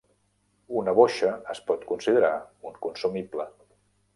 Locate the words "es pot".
1.55-1.85